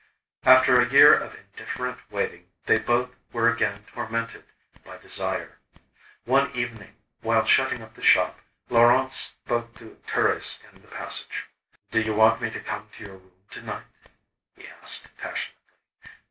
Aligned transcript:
After 0.45 0.81
a 0.81 0.89
year 0.89 1.13
of 1.13 1.35
indifferent 1.35 1.99
waiting 2.09 2.47
they 2.65 2.79
both 2.79 3.11
were 3.31 3.47
again 3.47 3.85
tormented 3.85 4.45
by 4.83 4.97
desire. 4.97 5.59
One 6.25 6.49
evening 6.55 6.95
while 7.19 7.45
shutting 7.45 7.83
up 7.83 7.93
the 7.93 8.01
shop, 8.01 8.39
Laurent 8.71 9.13
spoke 9.13 9.75
to 9.75 10.01
Thérèse 10.07 10.57
in 10.73 10.81
the 10.81 10.87
passage. 10.87 11.45
"Do 11.91 12.01
you 12.01 12.15
want 12.15 12.41
me 12.41 12.49
to 12.49 12.59
come 12.59 12.89
to 12.97 13.03
your 13.03 13.17
room 13.17 13.33
to 13.51 13.61
night," 13.61 13.85
he 14.55 14.67
asked 14.81 15.15
passionately. 15.19 15.61